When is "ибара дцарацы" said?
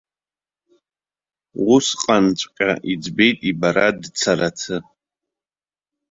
3.49-4.77